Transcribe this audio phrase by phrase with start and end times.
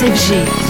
[0.00, 0.69] SFG.